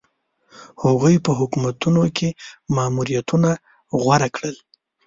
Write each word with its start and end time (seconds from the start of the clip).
هغوی 0.83 1.15
په 1.25 1.31
حکومتونو 1.39 2.03
کې 2.17 2.29
ماموریتونه 2.75 3.49
غوره 4.01 4.29
کړل. 4.35 4.55